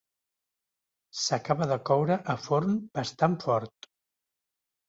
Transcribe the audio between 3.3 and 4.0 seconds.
fort.